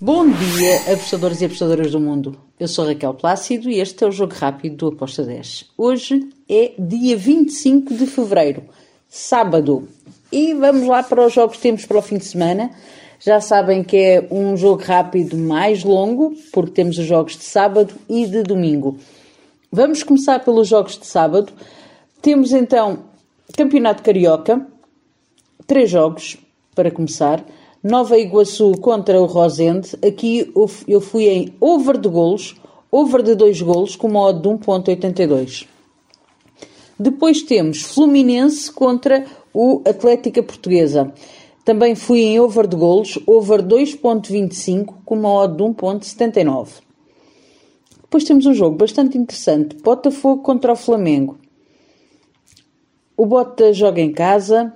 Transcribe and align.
Bom 0.00 0.30
dia, 0.30 0.92
apostadores 0.92 1.40
e 1.40 1.46
apostadoras 1.46 1.90
do 1.90 1.98
mundo. 1.98 2.38
Eu 2.56 2.68
sou 2.68 2.86
Raquel 2.86 3.14
Plácido 3.14 3.68
e 3.68 3.80
este 3.80 4.04
é 4.04 4.06
o 4.06 4.12
Jogo 4.12 4.32
Rápido 4.32 4.76
do 4.76 4.94
Aposta 4.94 5.24
10. 5.24 5.72
Hoje 5.76 6.30
é 6.48 6.72
dia 6.78 7.16
25 7.16 7.92
de 7.94 8.06
fevereiro, 8.06 8.62
sábado. 9.08 9.88
E 10.30 10.54
vamos 10.54 10.86
lá 10.86 11.02
para 11.02 11.26
os 11.26 11.32
jogos 11.32 11.56
que 11.56 11.62
temos 11.62 11.84
para 11.84 11.98
o 11.98 12.02
fim 12.02 12.16
de 12.16 12.26
semana. 12.26 12.70
Já 13.18 13.40
sabem 13.40 13.82
que 13.82 13.96
é 13.96 14.28
um 14.30 14.56
jogo 14.56 14.80
rápido 14.84 15.36
mais 15.36 15.82
longo, 15.82 16.32
porque 16.52 16.70
temos 16.70 16.96
os 16.96 17.04
jogos 17.04 17.36
de 17.36 17.42
sábado 17.42 17.92
e 18.08 18.24
de 18.24 18.44
domingo. 18.44 18.98
Vamos 19.68 20.04
começar 20.04 20.38
pelos 20.44 20.68
jogos 20.68 20.96
de 20.96 21.06
sábado. 21.06 21.52
Temos 22.22 22.52
então 22.52 23.00
Campeonato 23.56 24.04
Carioca, 24.04 24.64
três 25.66 25.90
jogos 25.90 26.36
para 26.72 26.88
começar. 26.88 27.44
Nova 27.82 28.18
Iguaçu 28.18 28.72
contra 28.80 29.20
o 29.20 29.26
Rosende. 29.26 29.96
Aqui 30.04 30.52
eu 30.86 31.00
fui 31.00 31.28
em 31.28 31.54
over 31.60 31.96
de 31.96 32.08
golos, 32.08 32.56
over 32.90 33.22
de 33.22 33.34
2 33.34 33.62
golos, 33.62 33.94
com 33.94 34.08
uma 34.08 34.20
odd 34.20 34.42
de 34.42 34.48
1.82. 34.48 35.66
Depois 36.98 37.42
temos 37.42 37.82
Fluminense 37.82 38.72
contra 38.72 39.24
o 39.54 39.80
Atlética 39.86 40.42
Portuguesa. 40.42 41.12
Também 41.64 41.94
fui 41.94 42.20
em 42.20 42.40
over 42.40 42.66
de 42.66 42.76
golos, 42.76 43.18
over 43.26 43.62
2.25, 43.62 44.94
com 45.04 45.14
uma 45.14 45.32
odd 45.32 45.56
de 45.56 45.62
1.79. 45.62 46.68
Depois 48.02 48.24
temos 48.24 48.46
um 48.46 48.54
jogo 48.54 48.76
bastante 48.76 49.16
interessante, 49.16 49.76
Botafogo 49.76 50.42
contra 50.42 50.72
o 50.72 50.76
Flamengo. 50.76 51.38
O 53.16 53.26
Bota 53.26 53.72
joga 53.72 54.00
em 54.00 54.10
casa, 54.12 54.74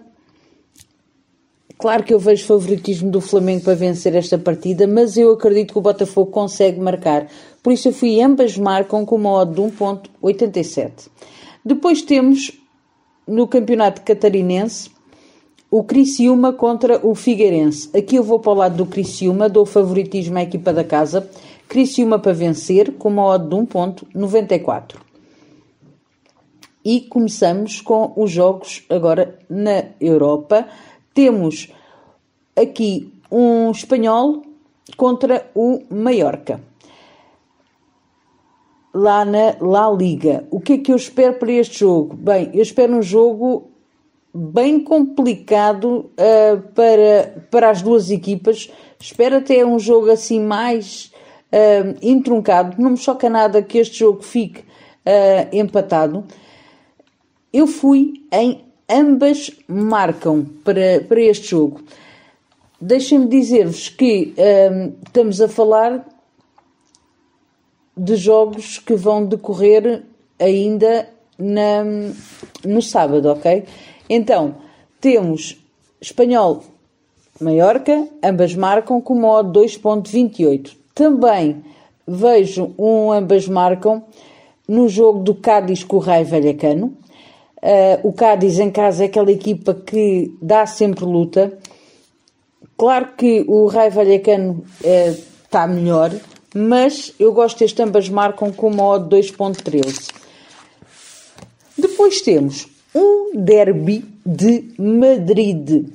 Claro 1.83 2.05
que 2.05 2.15
eu 2.15 2.19
vejo 2.21 2.47
favoritismo 2.47 3.11
do 3.11 3.21
Flamengo 3.21 3.65
para 3.65 3.75
vencer 3.75 4.15
esta 4.15 4.39
partida, 4.39 4.87
mas 4.87 5.17
eu 5.17 5.33
acredito 5.33 5.73
que 5.73 5.79
o 5.81 5.83
Botafogo 5.83 6.31
consegue 6.31 6.79
marcar. 6.79 7.27
Por 7.61 7.73
isso 7.73 7.89
eu 7.89 7.93
fui 7.93 8.23
ambas 8.23 8.57
marcam 8.57 9.05
com 9.05 9.17
uma 9.17 9.33
odd 9.33 9.53
de 9.53 9.61
1.87. 9.61 11.09
Depois 11.65 12.01
temos 12.01 12.53
no 13.27 13.49
Campeonato 13.49 14.03
Catarinense 14.03 14.93
o 15.69 15.83
Criciúma 15.83 16.53
contra 16.53 17.05
o 17.05 17.17
Figueirense. 17.17 17.91
Aqui 17.93 18.15
eu 18.15 18.23
vou 18.23 18.39
para 18.39 18.53
o 18.53 18.55
lado 18.55 18.77
do 18.77 18.87
Criciúma, 18.87 19.49
dou 19.49 19.67
favoritismo 19.67 20.39
à 20.39 20.43
equipa 20.43 20.73
da 20.73 20.85
casa. 20.85 21.29
Criciúma 21.69 22.17
para 22.17 22.33
vencer 22.33 22.93
com 22.93 23.09
uma 23.09 23.27
odd 23.27 23.49
de 23.49 23.57
1.94. 23.57 24.99
E 26.85 27.01
começamos 27.01 27.81
com 27.81 28.13
os 28.17 28.31
jogos 28.31 28.85
agora 28.89 29.37
na 29.51 29.87
Europa 30.01 30.69
temos 31.15 31.69
aqui 32.57 33.13
um 33.31 33.71
espanhol 33.71 34.43
contra 34.97 35.51
o 35.55 35.83
Mallorca. 35.91 36.61
Lá 38.95 39.25
na 39.25 39.57
La 39.61 39.91
Liga. 39.91 40.47
O 40.51 40.61
que 40.61 40.75
é 40.75 40.79
que 40.79 40.93
eu 40.93 40.97
espero 40.97 41.39
para 41.39 41.51
este 41.51 41.81
jogo? 41.81 42.15
Bem, 42.15 42.51
eu 42.53 42.63
espero 42.63 42.95
um 42.95 43.03
jogo 43.03 43.71
bem 44.35 44.81
complicado 44.81 46.11
uh, 46.13 46.63
para, 46.75 47.47
para 47.51 47.71
as 47.71 47.81
duas 47.81 48.11
equipas. 48.11 48.71
Espero 49.01 49.39
até 49.39 49.65
um 49.65 49.79
jogo 49.79 50.11
assim 50.11 50.41
mais 50.41 51.13
uh, 51.53 51.97
entroncado. 52.03 52.81
Não 52.81 52.91
me 52.91 52.97
choca 52.97 53.31
nada 53.31 53.63
que 53.63 53.79
este 53.79 54.01
jogo 54.01 54.23
fique 54.23 54.61
uh, 54.61 55.49
empatado. 55.53 56.25
Eu 57.53 57.67
fui 57.67 58.25
em 58.31 58.65
ambas 58.89 59.51
marcam 59.69 60.45
para, 60.65 61.01
para 61.09 61.21
este 61.21 61.49
jogo. 61.49 61.81
Deixem-me 62.81 63.27
dizer-vos 63.27 63.89
que 63.89 64.35
um, 64.37 64.93
estamos 65.07 65.41
a 65.41 65.49
falar 65.49 66.07
de 67.97 68.17
jogos 68.17 68.79
que 68.79 68.95
vão 68.95 69.25
decorrer 69.25 70.03
ainda 70.39 71.09
na, 71.39 71.85
no 72.65 72.83
sábado, 72.83 73.31
ok? 73.31 73.65
Então, 74.09 74.57
temos 75.01 75.59
Espanhol 76.01 76.65
Maiorca, 77.41 78.09
ambas 78.23 78.55
marcam 78.55 79.01
com 79.01 79.15
modo 79.15 79.61
2.28. 79.61 80.77
Também 80.95 81.65
vejo 82.07 82.75
um 82.79 83.13
ambas 83.13 83.49
marcam 83.49 84.03
no 84.69 84.89
jogo 84.89 85.21
do 85.21 85.35
Cádiz 85.35 85.83
com 85.85 85.97
o 85.97 86.01
Raio 86.01 86.27
Vallecano. 86.27 86.97
Uh, 87.63 88.09
o 88.09 88.13
Cádiz 88.13 88.59
em 88.59 88.73
casa 88.73 89.05
é 89.05 89.07
aquela 89.07 89.31
equipa 89.31 89.73
que 89.73 90.37
dá 90.43 90.67
sempre 90.67 91.05
luta. 91.05 91.57
Claro 92.77 93.13
que 93.17 93.45
o 93.47 93.67
Rai 93.67 93.89
Vallecano 93.89 94.65
está 94.83 95.65
uh, 95.65 95.69
melhor, 95.69 96.11
mas 96.53 97.15
eu 97.21 97.33
gosto 97.33 97.61
deste 97.61 97.81
ambas 97.81 98.09
marcam 98.09 98.53
com 98.53 98.69
uma 98.69 98.85
odd 98.85 99.17
2.13. 99.17 100.11
Depois 101.79 102.21
temos 102.21 102.67
um 102.93 103.31
derby 103.35 104.05
de 104.27 104.75
Madrid. 104.77 105.87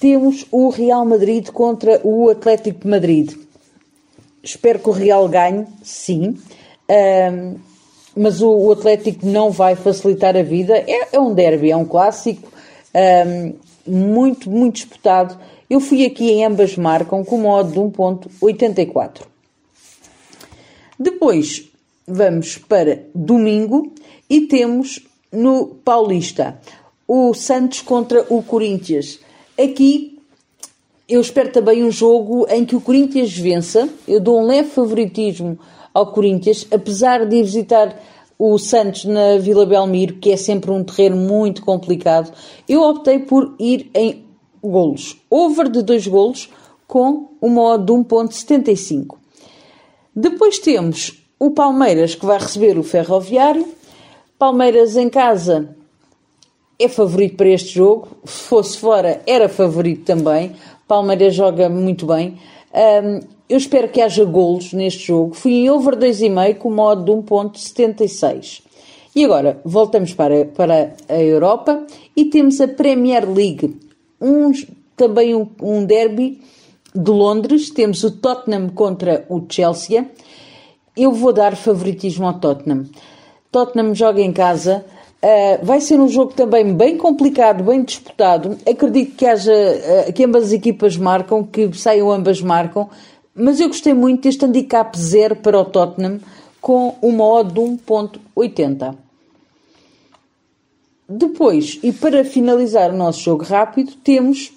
Temos 0.00 0.46
o 0.50 0.70
Real 0.70 1.04
Madrid 1.04 1.50
contra 1.50 2.00
o 2.02 2.30
Atlético 2.30 2.80
de 2.80 2.88
Madrid. 2.88 3.32
Espero 4.42 4.78
que 4.78 4.88
o 4.88 4.92
Real 4.92 5.28
ganhe, 5.28 5.66
sim. 5.82 6.36
Mas 8.16 8.42
o, 8.42 8.50
o, 8.50 8.72
Atlético 8.72 9.26
não 9.26 9.50
vai 9.50 9.74
facilitar 9.74 10.36
a 10.36 10.42
vida. 10.42 10.76
É, 10.76 11.16
é 11.16 11.20
um 11.20 11.34
derby, 11.34 11.70
é 11.70 11.76
um 11.76 11.84
clássico, 11.84 12.48
um, 12.94 13.54
muito, 13.86 14.50
muito 14.50 14.74
disputado. 14.74 15.38
Eu 15.68 15.80
fui 15.80 16.04
aqui 16.04 16.30
em 16.30 16.44
ambas 16.44 16.76
marcam 16.76 17.24
com 17.24 17.38
modo 17.38 17.72
de 17.72 17.78
1.84. 17.78 19.22
Depois 20.98 21.68
vamos 22.06 22.58
para 22.58 23.04
domingo 23.14 23.92
e 24.28 24.42
temos 24.42 25.00
no 25.30 25.66
Paulista 25.66 26.58
o 27.08 27.34
Santos 27.34 27.80
contra 27.80 28.24
o 28.28 28.42
Corinthians. 28.42 29.18
Aqui 29.58 30.18
eu 31.08 31.20
espero 31.20 31.50
também 31.50 31.84
um 31.84 31.90
jogo 31.90 32.46
em 32.48 32.64
que 32.64 32.76
o 32.76 32.80
Corinthians 32.80 33.36
vença. 33.36 33.88
Eu 34.06 34.20
dou 34.20 34.40
um 34.40 34.46
leve 34.46 34.70
favoritismo 34.70 35.58
ao 35.92 36.06
Corinthians, 36.12 36.66
apesar 36.70 37.26
de 37.26 37.36
ir 37.36 37.42
visitar 37.42 37.96
o 38.38 38.58
Santos 38.58 39.04
na 39.04 39.38
Vila 39.38 39.64
Belmiro, 39.64 40.14
que 40.14 40.32
é 40.32 40.36
sempre 40.36 40.70
um 40.70 40.82
terreno 40.82 41.16
muito 41.16 41.64
complicado, 41.64 42.32
eu 42.68 42.82
optei 42.82 43.20
por 43.20 43.54
ir 43.58 43.90
em 43.94 44.24
golos. 44.62 45.16
Over 45.30 45.68
de 45.68 45.82
2 45.82 46.06
golos 46.06 46.50
com 46.86 47.28
uma 47.40 47.62
odd 47.62 47.86
de 47.86 47.92
1.75. 47.92 49.16
Depois 50.14 50.58
temos 50.58 51.22
o 51.38 51.50
Palmeiras 51.50 52.14
que 52.14 52.26
vai 52.26 52.38
receber 52.38 52.78
o 52.78 52.82
Ferroviário. 52.82 53.66
Palmeiras 54.38 54.96
em 54.96 55.08
casa 55.08 55.74
é 56.78 56.88
favorito 56.88 57.36
para 57.36 57.48
este 57.48 57.74
jogo. 57.74 58.08
Se 58.24 58.42
fosse 58.42 58.76
fora, 58.78 59.22
era 59.26 59.48
favorito 59.48 60.04
também. 60.04 60.52
Palmeiras 60.86 61.34
joga 61.34 61.68
muito 61.68 62.06
bem. 62.06 62.38
Um, 62.74 63.20
eu 63.48 63.58
espero 63.58 63.88
que 63.88 64.00
haja 64.00 64.24
golos 64.24 64.72
neste 64.72 65.06
jogo. 65.06 65.34
Fui 65.34 65.52
em 65.52 65.70
over 65.70 65.96
2,5 65.96 66.56
com 66.56 66.70
modo 66.70 67.04
de 67.04 67.10
1.76. 67.10 68.62
E 69.14 69.24
agora, 69.24 69.60
voltamos 69.62 70.14
para, 70.14 70.46
para 70.46 70.94
a 71.06 71.20
Europa 71.20 71.86
e 72.16 72.24
temos 72.24 72.60
a 72.62 72.68
Premier 72.68 73.30
League. 73.30 73.78
Um, 74.18 74.52
também 74.96 75.34
um, 75.34 75.46
um 75.60 75.84
derby 75.84 76.40
de 76.94 77.10
Londres. 77.10 77.68
Temos 77.70 78.02
o 78.04 78.10
Tottenham 78.10 78.70
contra 78.70 79.26
o 79.28 79.42
Chelsea. 79.46 80.10
Eu 80.96 81.12
vou 81.12 81.32
dar 81.32 81.56
favoritismo 81.56 82.26
ao 82.26 82.38
Tottenham. 82.38 82.86
Tottenham 83.50 83.94
joga 83.94 84.22
em 84.22 84.32
casa. 84.32 84.84
Uh, 85.24 85.64
vai 85.64 85.80
ser 85.80 86.00
um 86.00 86.08
jogo 86.08 86.32
também 86.34 86.74
bem 86.74 86.96
complicado, 86.96 87.62
bem 87.62 87.84
disputado. 87.84 88.58
Acredito 88.68 89.14
que 89.14 89.24
haja 89.24 89.52
uh, 89.52 90.12
que 90.12 90.24
ambas 90.24 90.46
as 90.46 90.52
equipas 90.52 90.96
marcam, 90.96 91.44
que 91.44 91.72
saiam 91.78 92.10
ambas 92.10 92.42
marcam. 92.42 92.90
Mas 93.34 93.60
eu 93.60 93.68
gostei 93.68 93.94
muito 93.94 94.22
deste 94.22 94.44
handicap 94.44 94.98
zero 94.98 95.36
para 95.36 95.58
o 95.60 95.64
Tottenham 95.64 96.20
com 96.60 96.96
uma 97.00 97.24
odd 97.24 97.52
de 97.52 97.60
1.80. 97.60 98.96
Depois, 101.08 101.78
e 101.82 101.92
para 101.92 102.24
finalizar 102.24 102.90
o 102.90 102.96
nosso 102.96 103.20
jogo 103.20 103.44
rápido, 103.44 103.92
temos 104.02 104.52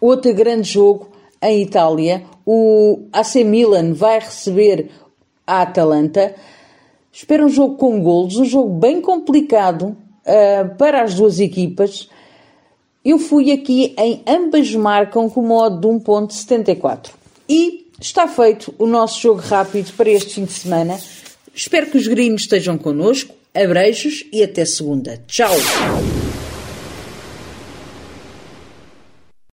outro 0.00 0.32
grande 0.32 0.68
jogo 0.68 1.08
em 1.42 1.62
Itália. 1.62 2.24
O 2.46 3.00
AC 3.12 3.36
Milan 3.44 3.92
vai 3.92 4.20
receber 4.20 4.90
a 5.46 5.62
Atalanta. 5.62 6.34
Espero 7.12 7.46
um 7.46 7.48
jogo 7.48 7.76
com 7.76 8.00
golos, 8.00 8.36
um 8.36 8.44
jogo 8.44 8.78
bem 8.78 9.00
complicado 9.00 9.96
uh, 10.24 10.76
para 10.76 11.02
as 11.02 11.14
duas 11.14 11.40
equipas. 11.40 12.08
Eu 13.04 13.18
fui 13.18 13.50
aqui 13.50 13.94
em 13.98 14.22
ambas 14.26 14.74
marcam 14.74 15.28
com 15.28 15.42
modo 15.42 15.80
de 15.80 15.86
1.74. 16.04 17.10
E 17.48 17.90
está 18.00 18.28
feito 18.28 18.74
o 18.78 18.86
nosso 18.86 19.20
jogo 19.20 19.40
rápido 19.40 19.92
para 19.96 20.10
este 20.10 20.34
fim 20.34 20.44
de 20.44 20.52
semana. 20.52 20.98
Espero 21.54 21.90
que 21.90 21.98
os 21.98 22.06
gringos 22.06 22.42
estejam 22.42 22.78
connosco. 22.78 23.34
Abreijos 23.52 24.24
e 24.32 24.42
até 24.42 24.64
segunda. 24.64 25.20
Tchau! 25.26 25.50